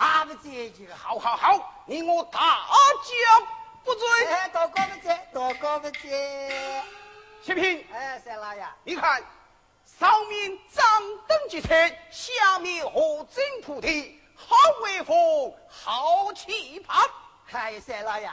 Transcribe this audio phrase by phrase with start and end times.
[0.00, 0.94] 皮还不在就。
[0.96, 3.46] 好好好，你我大家
[3.84, 4.26] 不醉。
[4.26, 6.84] 哎，大哥不在，大哥不在。
[7.42, 9.22] 启平，哎，三老爷，你看
[9.84, 10.84] 上面张
[11.26, 17.02] 灯结彩，下面荷灯铺地，好威风，好气派。
[17.52, 18.30] 哎，三老爷，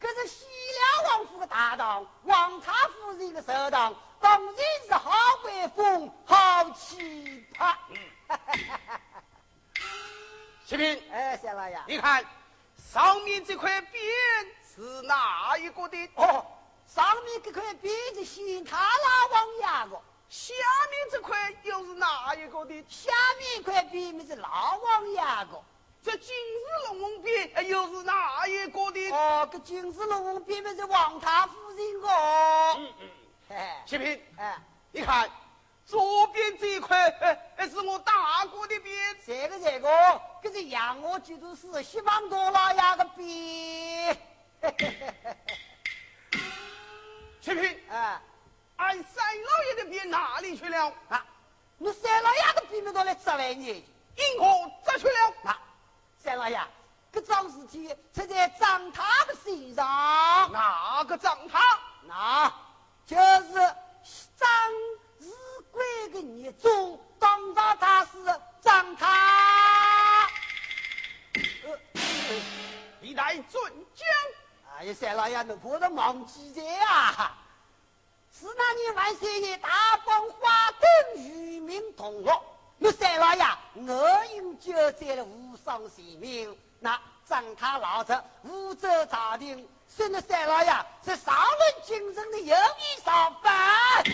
[0.00, 0.46] 这是西
[1.04, 4.54] 凉王府的大堂，王太夫人的寿堂，当然
[4.86, 5.10] 是好
[5.44, 7.76] 威风，好气派。
[10.66, 12.24] 启平，哎，三老爷，你看
[12.78, 13.86] 上面这块匾
[14.74, 16.10] 是哪一个的？
[16.14, 16.46] 哦，
[16.86, 20.54] 上面这块匾是县太老王爷的，下
[20.90, 22.82] 面这块又是哪一个的？
[22.88, 25.62] 下面一块匾是老王爷的。
[26.02, 29.10] 这金丝龙凤匾又是哪一个的？
[29.10, 32.08] 哦，这金丝龙凤匾不是王太夫人的。
[32.78, 33.08] 嗯嗯，
[33.50, 34.58] 哎，启平，哎，
[34.92, 35.30] 你看
[35.86, 37.08] 左边这一块，
[37.56, 39.16] 哎，是我大哥的边。
[39.26, 39.88] 这个这个，
[40.42, 44.16] 这是杨我基督是西方多老爷的匾。
[47.40, 48.18] 启平，哎，
[48.76, 50.92] 俺三老爷的匾哪里去了？
[51.10, 51.26] 啊，
[51.76, 53.84] 你三老爷的匾没到来责问你，
[54.16, 55.34] 因何折去了？
[55.50, 55.60] 啊，
[56.16, 56.58] 三老爷，
[57.12, 61.60] 这桩事体出在张他的身上，哪个张他？
[62.06, 62.50] 那
[63.04, 63.74] 就是
[66.64, 68.10] 的孽种，当着他是
[68.60, 70.28] 张他。
[73.00, 74.06] 你来准讲。
[74.78, 77.36] 哎呀，三老爷，你不能忘记的啊！
[78.36, 79.68] 是那年万岁爷大
[80.04, 82.42] 放花灯，与民同乐。
[82.78, 83.44] 那三老爷
[83.74, 86.58] 我饮酒醉了，无伤性命。
[86.80, 90.70] 那张他老子武则朝廷，说那三老爷
[91.04, 94.04] 是上论精神的有意上犯。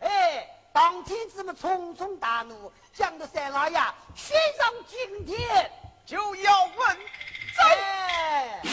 [0.00, 0.49] 哎，
[0.80, 3.78] 当天子们匆匆大怒，将这三老爷
[4.16, 5.70] 悬上京天。
[6.06, 8.70] 就要问罪。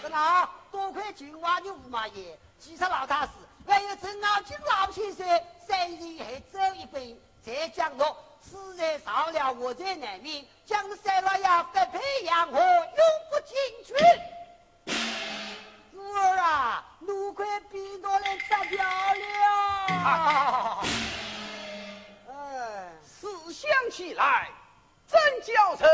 [0.00, 3.32] 是哪多亏金华的驸马爷，其实老大师，
[3.66, 7.14] 还有陈老金老先生，三人还走一本，
[7.44, 11.44] 再讲到此人上了我在难免，将三老爷
[11.74, 12.96] 分配养活，永
[13.30, 13.54] 不进
[13.84, 13.94] 去。
[15.92, 19.86] 珠儿啊，奴快比到来砸漂亮。
[19.88, 21.23] 哎，思
[23.54, 24.50] 想起来，
[25.06, 25.88] 真叫人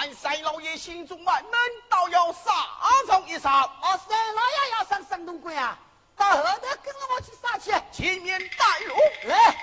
[0.00, 1.52] 俺三老爷心中满闷，
[1.90, 2.50] 倒要杀
[3.06, 5.78] 上一杀，啊，三老爷要上山东关啊，
[6.16, 7.70] 到后头跟着我去杀去。
[7.92, 8.94] 前面带路。
[9.24, 9.59] 来，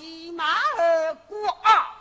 [0.00, 0.46] 骑马
[0.78, 1.94] 而过啊！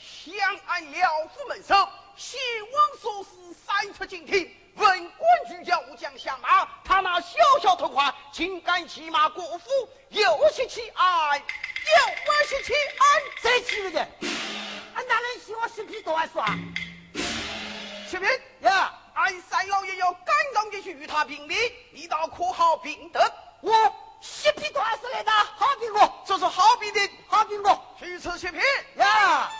[0.00, 1.74] 相安了府门首，
[2.16, 2.40] 先
[2.72, 6.66] 王所思，三尺敬亭，文官举脚，武将下马。
[6.82, 9.68] 他那小小头盔，竟敢骑马过府，
[10.08, 14.00] 又是欺俺，又是欺俺，再欺不的。
[14.94, 16.46] 俺大人希望是兵多玩耍。
[18.08, 18.26] 士兵
[18.62, 21.54] 呀，俺三老爷要赶忙进去与他评理，
[21.92, 22.74] 一道可好？
[22.78, 23.20] 平得
[23.60, 23.94] 我。
[24.22, 28.58] 削皮端是来的，好苹果，这是好冰的，好苹果，去吃雪皮。
[29.00, 29.50] 呀，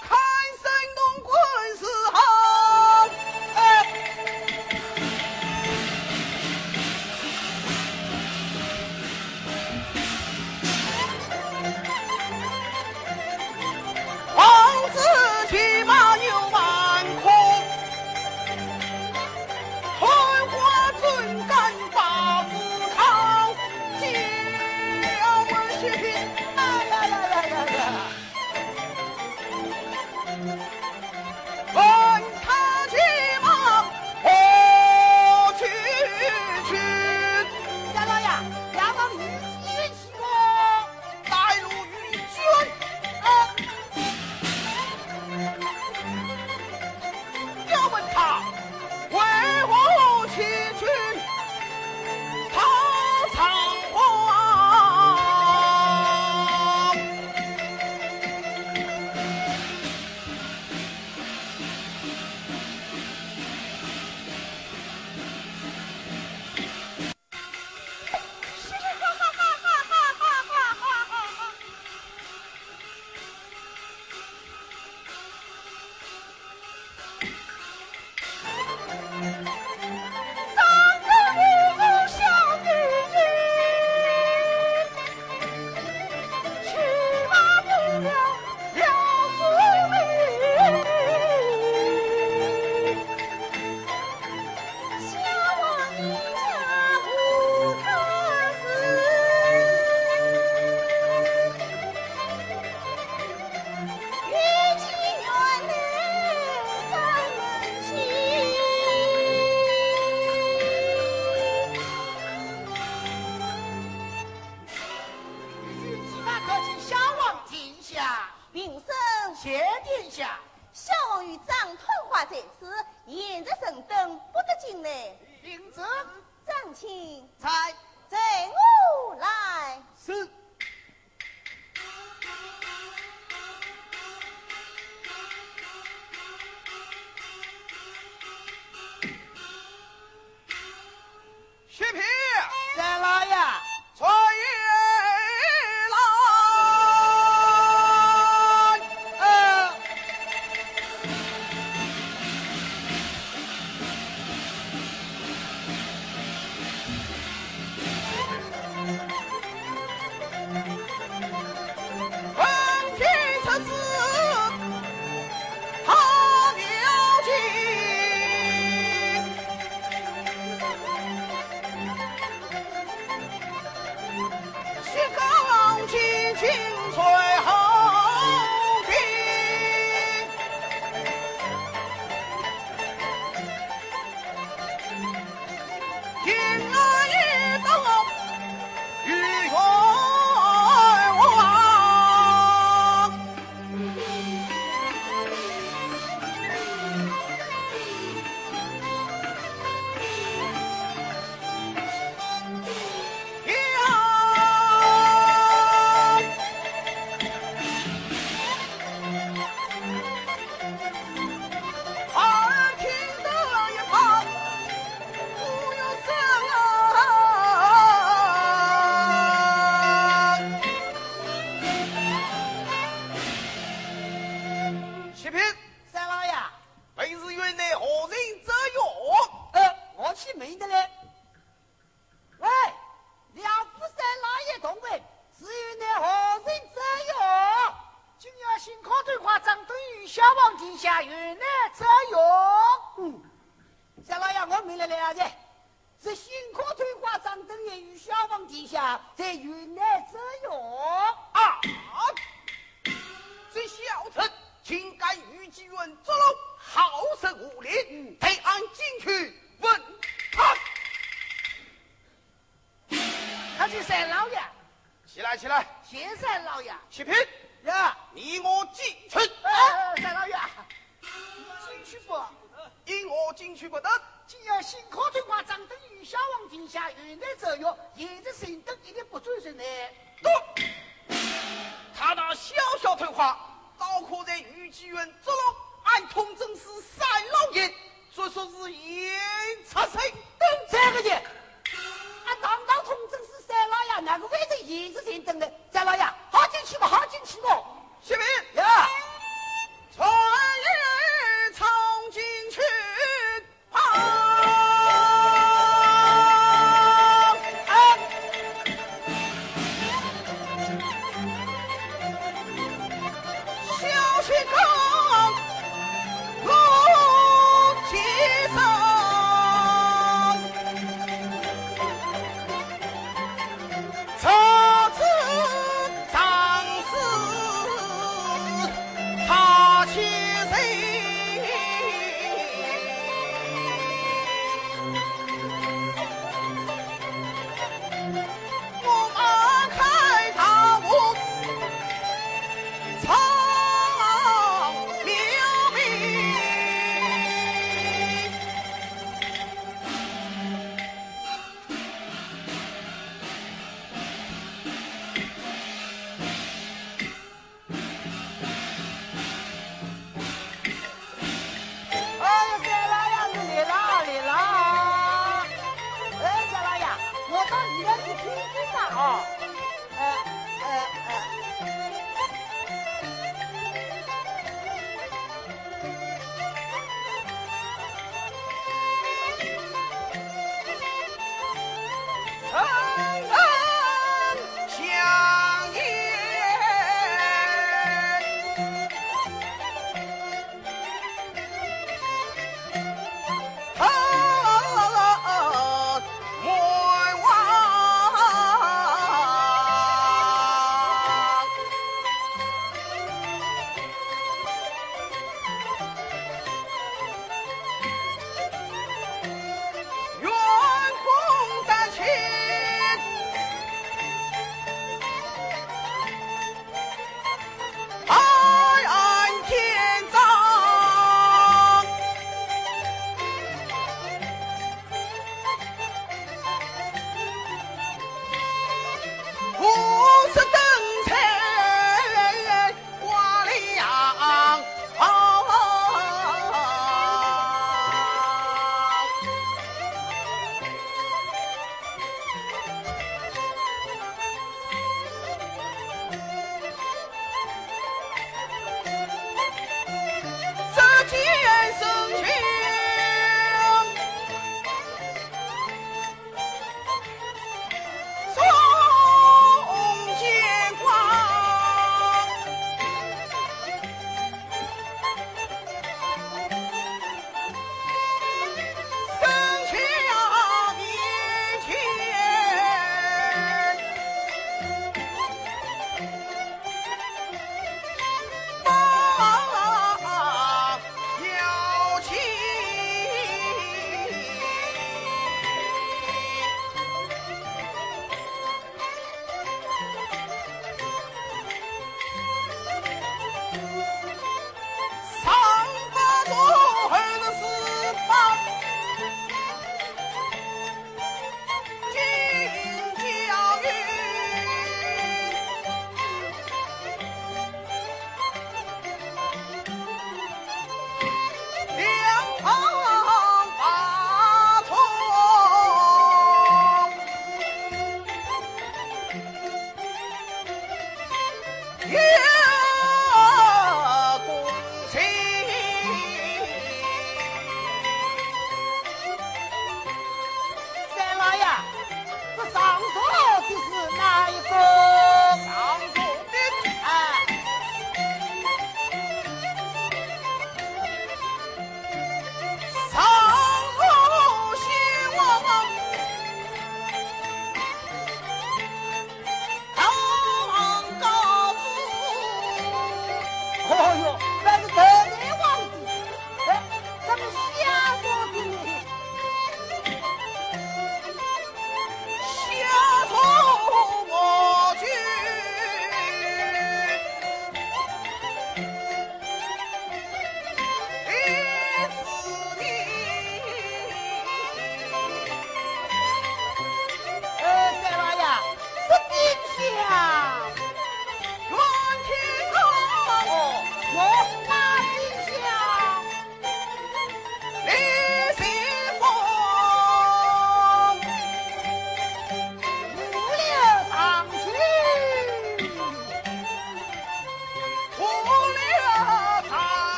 [0.00, 0.16] 看
[0.62, 2.91] 山东滚死好。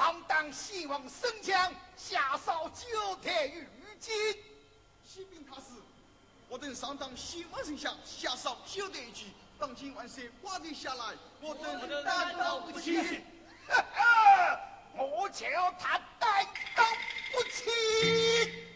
[0.00, 3.68] 上当先王神枪，下扫九天玉
[4.00, 4.10] 金。
[5.06, 5.64] 启禀太师，
[6.48, 13.20] 我等上当新王神枪下扫九天玉金，当今万岁挂罪下来，我等担当不起。
[13.68, 14.60] 哈哈，
[14.96, 15.46] 我叫
[15.78, 16.86] 他担当
[17.32, 18.69] 不起。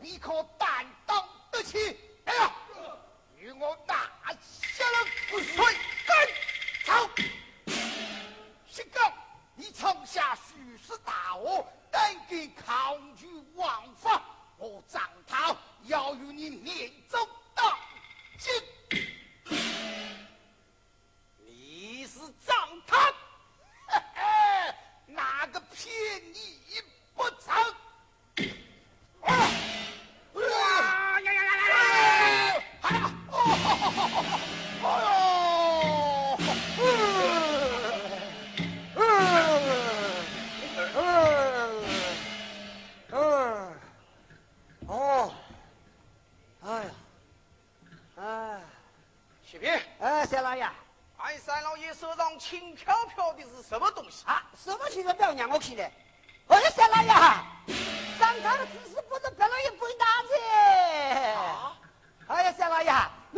[0.00, 0.86] 你可胆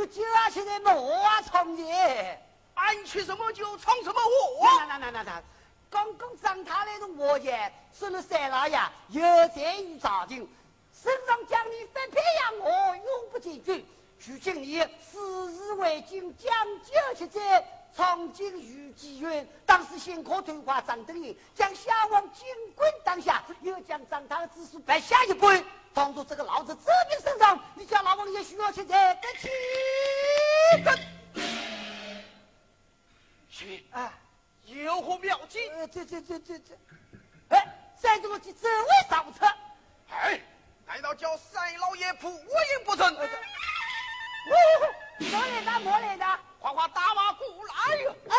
[0.00, 2.40] 你就要莫创业，
[2.74, 4.66] 俺去什么就闯什么祸。
[4.78, 5.42] 那那那那那，
[5.90, 10.48] 刚刚上他那种我爷，是了三老爷有才于朝廷，
[10.92, 13.86] 身上将你分配养我，永不进军。
[14.26, 16.50] 如今你死日为尽，将
[16.82, 17.64] 就去在。
[17.94, 25.64] 闯进御妓院，当时先可退化张德英，将夏王金棍当下，又将张他的子孙白下一半。
[25.92, 29.48] 当着这个老子这边身上，你叫老王爷需要去在得起
[30.84, 30.98] 的。
[33.50, 34.12] 启禀，啊。
[34.66, 35.68] 有何妙计？
[35.70, 36.78] 呃，这这这这这，
[37.48, 37.66] 哎，
[37.98, 39.44] 在这个去这位上车，
[40.10, 40.40] 哎，
[40.86, 43.12] 难道叫三老爷仆我也不成？
[43.16, 43.28] 哦，
[45.18, 46.24] 莫来的，莫来的，
[46.60, 48.14] 哗哗大马鼓来哟！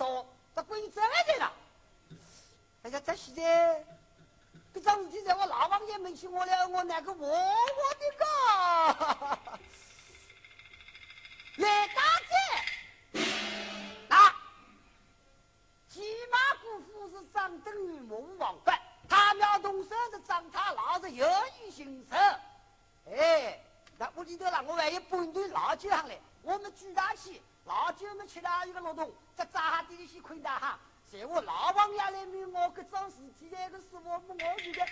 [0.00, 1.52] 山上大头，这鬼子来的了。
[2.84, 3.84] 哎呀，这现在，
[4.72, 8.24] 这桩事体在我老王爷面前，我了，我那个我我的个，
[11.56, 12.02] 来大
[13.12, 13.20] 姐，
[14.08, 14.34] 那。
[15.90, 18.72] 骑马姑父是张登与孟王伯，
[19.08, 21.26] 他苗动手是张他老子有
[21.58, 22.16] 意行手。
[23.12, 23.60] 哎，
[23.98, 30.78] 那屋里头让我万一搬堆老酒上来，我们举大起，老久没吃了一个劳动，这咋地的先亏大哈？
[31.10, 34.86] 在我老王家来问我各种事体来个时我，我我现在，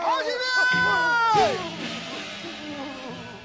[0.00, 0.30] 老舅。